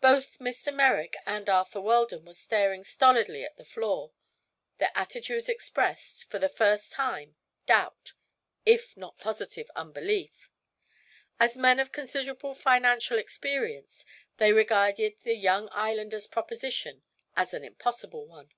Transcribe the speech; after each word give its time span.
Both 0.00 0.38
Mr. 0.38 0.74
Merrick 0.74 1.16
and 1.26 1.46
Arthur 1.46 1.82
Weldon 1.82 2.24
were 2.24 2.32
staring 2.32 2.82
stolidly 2.82 3.44
at 3.44 3.58
the 3.58 3.64
floor. 3.66 4.12
Their 4.78 4.90
attitudes 4.94 5.50
expressed, 5.50 6.24
for 6.30 6.38
the 6.38 6.48
first 6.48 6.92
time, 6.92 7.36
doubt 7.66 8.14
if 8.64 8.96
not 8.96 9.18
positive 9.18 9.70
unbelief. 9.76 10.48
As 11.38 11.58
men 11.58 11.78
of 11.78 11.92
considerable 11.92 12.54
financial 12.54 13.18
experience, 13.18 14.06
they 14.38 14.52
regarded 14.54 15.16
the 15.24 15.34
young 15.36 15.68
islander's 15.72 16.26
proposition 16.26 17.02
as 17.36 17.52
an 17.52 17.62
impossible 17.62 18.26
one. 18.26 18.52